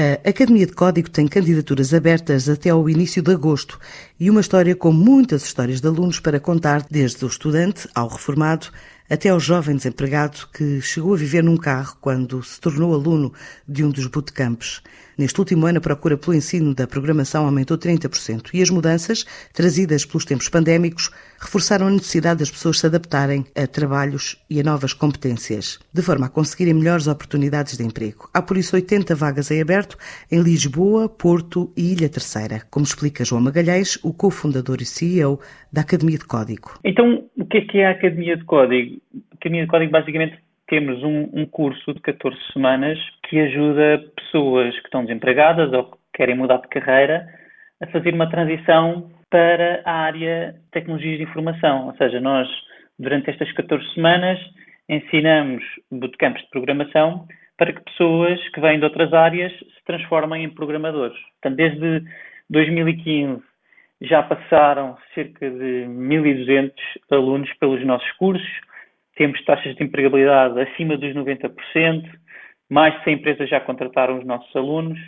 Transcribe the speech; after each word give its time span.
A 0.00 0.30
Academia 0.30 0.64
de 0.64 0.72
Código 0.72 1.10
tem 1.10 1.28
candidaturas 1.28 1.92
abertas 1.92 2.48
até 2.48 2.70
ao 2.70 2.88
início 2.88 3.22
de 3.22 3.32
agosto 3.32 3.78
e 4.18 4.30
uma 4.30 4.40
história 4.40 4.74
com 4.74 4.90
muitas 4.90 5.44
histórias 5.44 5.78
de 5.78 5.86
alunos 5.86 6.18
para 6.18 6.40
contar, 6.40 6.86
desde 6.90 7.22
o 7.22 7.28
estudante 7.28 7.86
ao 7.94 8.08
reformado 8.08 8.68
até 9.10 9.28
ao 9.28 9.40
jovem 9.40 9.74
desempregado 9.74 10.46
que 10.54 10.80
chegou 10.80 11.14
a 11.14 11.16
viver 11.16 11.42
num 11.42 11.56
carro 11.56 11.96
quando 12.00 12.40
se 12.44 12.60
tornou 12.60 12.94
aluno 12.94 13.32
de 13.68 13.84
um 13.84 13.90
dos 13.90 14.06
bootcamps. 14.06 14.80
Neste 15.20 15.38
último 15.38 15.66
ano, 15.66 15.76
a 15.76 15.82
procura 15.82 16.16
pelo 16.16 16.34
ensino 16.34 16.74
da 16.74 16.86
programação 16.86 17.44
aumentou 17.44 17.76
30% 17.76 18.54
e 18.54 18.62
as 18.62 18.70
mudanças, 18.70 19.26
trazidas 19.52 20.06
pelos 20.06 20.24
tempos 20.24 20.48
pandémicos, 20.48 21.10
reforçaram 21.38 21.88
a 21.88 21.90
necessidade 21.90 22.38
das 22.38 22.50
pessoas 22.50 22.78
se 22.78 22.86
adaptarem 22.86 23.44
a 23.54 23.66
trabalhos 23.66 24.42
e 24.48 24.58
a 24.60 24.62
novas 24.62 24.94
competências, 24.94 25.78
de 25.92 26.00
forma 26.00 26.24
a 26.24 26.30
conseguirem 26.30 26.72
melhores 26.72 27.06
oportunidades 27.06 27.76
de 27.76 27.84
emprego. 27.84 28.30
Há 28.32 28.40
por 28.40 28.56
isso 28.56 28.74
80 28.74 29.14
vagas 29.14 29.50
em 29.50 29.60
aberto 29.60 29.98
em 30.32 30.40
Lisboa, 30.40 31.06
Porto 31.06 31.70
e 31.76 31.92
Ilha 31.92 32.08
Terceira, 32.08 32.62
como 32.70 32.86
explica 32.86 33.22
João 33.22 33.42
Magalhães, 33.42 33.98
o 34.02 34.14
cofundador 34.14 34.78
e 34.80 34.86
CEO 34.86 35.38
da 35.70 35.82
Academia 35.82 36.16
de 36.16 36.24
Código. 36.24 36.78
Então, 36.82 37.28
o 37.36 37.44
que 37.44 37.58
é 37.58 37.60
que 37.60 37.78
é 37.78 37.88
a 37.88 37.90
Academia 37.90 38.38
de 38.38 38.44
Código? 38.44 38.99
Academia 39.34 39.62
de 39.62 39.70
Código 39.70 39.92
basicamente 39.92 40.38
temos 40.66 41.02
um, 41.02 41.28
um, 41.32 41.46
curso 41.46 41.92
de 41.92 42.00
14 42.00 42.36
semanas 42.52 42.98
que 43.28 43.40
ajuda 43.40 44.04
pessoas 44.16 44.72
que 44.78 44.84
estão 44.84 45.04
desempregadas 45.04 45.72
ou 45.72 45.84
que 45.84 45.98
querem 46.14 46.36
mudar 46.36 46.58
de 46.58 46.68
carreira 46.68 47.26
a 47.82 47.86
fazer 47.88 48.14
uma 48.14 48.30
transição 48.30 49.10
para 49.28 49.82
a 49.84 49.92
área 49.92 50.52
de 50.52 50.70
tecnologias 50.70 51.18
de 51.18 51.24
informação. 51.24 51.86
Ou 51.86 51.96
seja, 51.96 52.20
nós, 52.20 52.48
durante 52.98 53.30
estas 53.30 53.50
14 53.52 53.84
semanas, 53.94 54.38
ensinamos 54.88 55.64
bootcamps 55.90 56.42
de 56.42 56.50
programação 56.50 57.26
para 57.56 57.72
que 57.72 57.82
pessoas 57.82 58.40
que 58.50 58.60
vêm 58.60 58.78
de 58.78 58.84
outras 58.84 59.12
áreas 59.12 59.52
se 59.52 59.84
transformem 59.84 60.44
em 60.44 60.50
programadores. 60.50 61.18
Portanto, 61.40 61.56
desde 61.56 62.04
2015 62.48 63.42
já 64.02 64.22
passaram 64.22 64.96
cerca 65.14 65.50
de 65.50 65.84
1.200 65.86 66.72
alunos 67.10 67.52
pelos 67.60 67.84
nossos 67.84 68.10
cursos, 68.12 68.50
temos 69.20 69.44
taxas 69.44 69.76
de 69.76 69.84
empregabilidade 69.84 70.58
acima 70.58 70.96
dos 70.96 71.12
90%, 71.12 72.10
mais 72.70 72.96
de 72.96 73.04
100 73.04 73.14
empresas 73.16 73.50
já 73.50 73.60
contrataram 73.60 74.18
os 74.18 74.24
nossos 74.24 74.56
alunos 74.56 74.98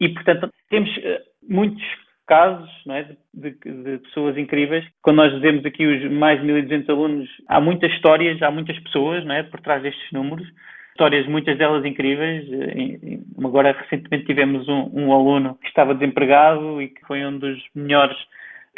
e, 0.00 0.08
portanto, 0.10 0.48
temos 0.68 0.88
uh, 0.98 1.18
muitos 1.48 1.82
casos 2.28 2.70
é, 2.90 3.02
de, 3.34 3.50
de, 3.50 3.82
de, 3.82 3.98
pessoas 4.04 4.38
incríveis. 4.38 4.86
Quando 5.02 5.16
nós 5.16 5.34
dizemos 5.34 5.66
aqui 5.66 5.84
os 5.84 6.12
mais 6.12 6.40
de 6.40 6.46
1.200 6.46 6.90
alunos, 6.90 7.28
há 7.48 7.60
muitas 7.60 7.90
histórias, 7.90 8.40
há 8.40 8.52
muitas 8.52 8.78
pessoas 8.78 9.26
é, 9.28 9.42
por 9.42 9.60
trás 9.60 9.82
destes 9.82 10.12
números. 10.12 10.46
Histórias, 10.90 11.26
muitas 11.26 11.58
delas 11.58 11.84
incríveis. 11.84 12.46
Eh, 12.52 13.18
agora, 13.44 13.72
recentemente, 13.72 14.26
tivemos 14.26 14.68
um, 14.68 14.90
um 14.92 15.12
aluno 15.12 15.56
que 15.56 15.66
estava 15.66 15.92
desempregado 15.92 16.80
e 16.80 16.88
que 16.88 17.00
foi 17.04 17.26
um 17.26 17.36
dos 17.36 17.60
melhores 17.74 18.16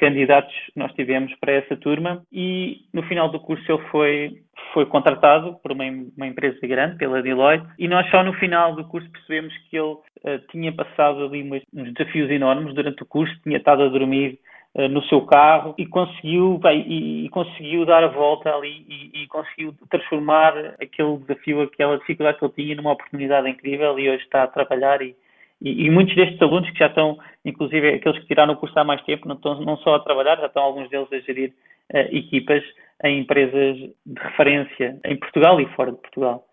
candidatos 0.02 0.52
que 0.52 0.78
nós 0.78 0.92
tivemos 0.94 1.32
para 1.36 1.52
essa 1.52 1.76
turma 1.76 2.24
e 2.32 2.86
no 2.92 3.02
final 3.04 3.30
do 3.30 3.38
curso 3.38 3.64
ele 3.70 3.82
foi, 3.90 4.42
foi 4.72 4.86
contratado 4.86 5.54
por 5.62 5.72
uma, 5.72 5.84
uma 6.16 6.26
empresa 6.26 6.58
grande, 6.66 6.96
pela 6.96 7.22
Deloitte, 7.22 7.66
e 7.78 7.86
nós 7.88 8.08
só 8.10 8.22
no 8.22 8.32
final 8.34 8.74
do 8.74 8.84
curso 8.84 9.08
percebemos 9.10 9.54
que 9.68 9.76
ele 9.76 9.92
uh, 9.92 10.38
tinha 10.50 10.72
passado 10.72 11.24
ali 11.24 11.42
uns, 11.42 11.62
uns, 11.74 11.92
desafios 11.92 12.30
enormes 12.30 12.74
durante 12.74 13.02
o 13.02 13.06
curso, 13.06 13.34
tinha 13.42 13.58
estado 13.58 13.82
a 13.82 13.88
dormir 13.88 14.38
uh, 14.74 14.88
no 14.88 15.02
seu 15.04 15.22
carro 15.22 15.74
e 15.78 15.86
conseguiu, 15.86 16.58
bem, 16.58 16.84
e, 16.86 17.26
e, 17.26 17.28
conseguiu 17.28 17.84
dar 17.84 18.02
a 18.02 18.08
volta 18.08 18.54
ali 18.54 18.84
e, 18.88 19.22
e, 19.22 19.26
conseguiu 19.28 19.74
transformar 19.90 20.54
aquele 20.80 21.18
desafio, 21.18 21.62
aquela 21.62 21.98
dificuldade 21.98 22.38
que 22.38 22.44
ele 22.44 22.52
tinha 22.54 22.76
numa 22.76 22.92
oportunidade 22.92 23.48
incrível 23.48 23.98
e 23.98 24.08
hoje 24.08 24.24
está 24.24 24.44
a 24.44 24.48
trabalhar 24.48 25.02
e, 25.02 25.14
e, 25.62 25.86
e, 25.86 25.90
muitos 25.90 26.14
destes 26.16 26.42
alunos 26.42 26.68
que 26.70 26.78
já 26.78 26.86
estão, 26.86 27.16
inclusive 27.44 27.94
aqueles 27.94 28.18
que 28.18 28.26
tiraram 28.26 28.54
o 28.54 28.56
curso 28.56 28.76
há 28.78 28.82
mais 28.82 29.00
tempo, 29.02 29.28
não, 29.28 29.36
estão, 29.36 29.60
não 29.60 29.76
só 29.78 29.94
a 29.94 30.00
trabalhar, 30.00 30.36
já 30.38 30.46
estão 30.46 30.62
alguns 30.62 30.90
deles 30.90 31.06
a 31.12 31.20
gerir 31.20 31.52
uh, 31.94 32.16
equipas 32.16 32.62
em 33.04 33.20
empresas 33.20 33.76
de 33.76 34.20
referência 34.20 34.98
em 35.04 35.16
Portugal 35.16 35.60
e 35.60 35.66
fora 35.74 35.92
de 35.92 35.98
Portugal. 35.98 36.44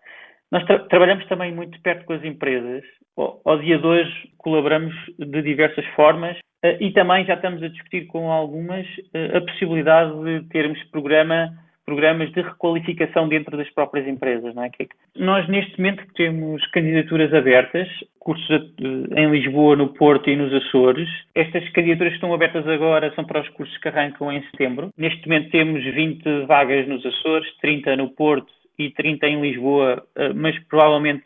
Nós 0.52 0.64
tra 0.64 0.78
trabalhamos 0.80 1.26
também 1.26 1.52
muito 1.52 1.80
perto 1.82 2.04
com 2.04 2.12
as 2.12 2.24
empresas. 2.24 2.84
O, 3.16 3.40
ao 3.44 3.58
dia 3.58 3.78
de 3.78 3.86
hoje 3.86 4.30
colaboramos 4.38 4.94
de 5.18 5.42
diversas 5.42 5.84
formas 5.96 6.36
uh, 6.64 6.76
e 6.78 6.92
também 6.92 7.24
já 7.24 7.34
estamos 7.34 7.62
a 7.64 7.68
discutir 7.68 8.06
com 8.06 8.30
algumas 8.30 8.86
uh, 8.86 9.38
a 9.38 9.40
possibilidade 9.40 10.12
de 10.22 10.48
termos 10.50 10.80
programa 10.90 11.52
programas 11.90 12.30
de 12.30 12.40
requalificação 12.40 13.28
dentro 13.28 13.56
das 13.56 13.68
próprias 13.70 14.06
empresas. 14.06 14.54
Não 14.54 14.62
é? 14.62 14.70
é 14.78 14.86
nós, 15.16 15.48
neste 15.48 15.76
momento, 15.76 16.04
temos 16.14 16.64
candidaturas 16.68 17.34
abertas, 17.34 17.88
cursos 18.20 18.48
em 19.16 19.28
Lisboa, 19.28 19.74
no 19.74 19.88
Porto 19.88 20.30
e 20.30 20.36
nos 20.36 20.54
Açores. 20.54 21.08
Estas 21.34 21.68
candidaturas 21.70 22.12
que 22.12 22.18
estão 22.18 22.32
abertas 22.32 22.64
agora 22.68 23.12
são 23.16 23.24
para 23.24 23.40
os 23.40 23.48
cursos 23.48 23.76
que 23.78 23.88
arrancam 23.88 24.30
em 24.30 24.40
setembro. 24.52 24.90
Neste 24.96 25.28
momento 25.28 25.50
temos 25.50 25.82
20 25.82 26.46
vagas 26.46 26.86
nos 26.86 27.04
Açores, 27.04 27.48
30 27.60 27.96
no 27.96 28.10
Porto 28.10 28.52
e 28.78 28.90
30 28.90 29.26
em 29.26 29.40
Lisboa, 29.40 30.04
eh, 30.14 30.32
mas 30.32 30.56
provavelmente 30.68 31.24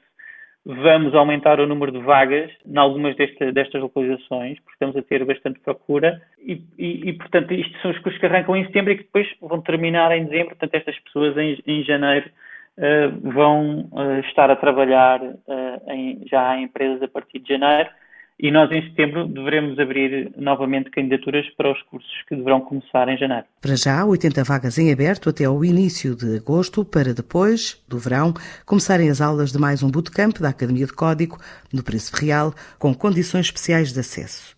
vamos 0.65 1.15
aumentar 1.15 1.61
o 1.61 1.67
número 1.67 1.93
de 1.93 1.99
vagas 1.99 2.51
em 2.67 2.79
algumas 2.79 3.15
desta, 3.17 3.53
destas 3.53 3.83
localizações, 3.83 4.59
porque 4.61 4.73
estamos 4.73 4.97
a 4.97 5.03
ter 5.03 5.25
bastante 5.25 5.61
procura. 5.61 6.23
E, 6.39 6.63
e, 6.79 7.09
e, 7.11 7.13
portanto, 7.15 7.53
isto 7.53 7.79
são 7.81 7.91
os 7.91 7.99
cursos 7.99 8.19
que 8.19 8.27
arrancam 8.27 8.57
em 8.57 8.65
setembro 8.65 8.93
e 8.93 8.97
que 8.97 9.05
depois 9.05 9.29
vão 9.41 9.61
terminar 9.61 10.11
em 10.17 10.25
dezembro, 10.25 10.57
portanto, 10.57 10.75
estas 10.75 10.99
pessoas 11.01 11.37
em, 11.37 11.59
em 11.67 11.85
janeiro 11.85 12.31
uh, 12.79 13.31
vão 13.33 13.89
uh, 13.93 14.21
estar 14.27 14.51
a 14.51 14.57
trabalhar 14.57 15.21
uh, 15.23 15.91
em, 15.91 16.23
já 16.27 16.57
em 16.57 16.65
empresas 16.65 17.03
a 17.03 17.09
partir 17.09 17.41
de 17.41 17.49
janeiro 17.49 17.91
e 18.39 18.51
nós 18.51 18.71
em 18.73 18.83
setembro 18.83 19.27
devemos 19.27 19.79
abrir 19.79 20.33
novamente 20.37 20.91
candidaturas 20.91 21.47
para 21.57 21.73
os 21.73 21.81
cursos 21.83 22.11
que 22.29 22.35
deverão 22.35 22.61
começar 22.61 23.09
em 23.09 23.17
janeiro. 23.17 23.45
Para 23.61 23.77
já, 23.77 24.05
80 24.05 24.45
vagas 24.45 24.79
em 24.79 24.93
aberto 24.93 25.31
até 25.31 25.45
ao 25.45 25.65
início 25.65 26.17
de 26.17 26.37
agosto, 26.37 26.85
para 26.85 27.15
depois, 27.15 27.83
do 27.89 27.99
verão, 27.99 28.35
começarem 28.67 29.09
as 29.09 29.21
aulas 29.21 29.53
de 29.53 29.59
mais 29.59 29.83
um 29.83 29.91
bootcamp 29.91 30.39
da 30.41 30.49
Academia 30.49 30.87
de 30.87 30.93
Código, 30.93 31.39
no 31.73 31.83
Príncipe 31.83 32.27
Real, 32.27 32.53
com 32.79 32.93
condições 32.93 33.47
especiais 33.47 33.93
de 33.93 34.01
acesso. 34.01 34.57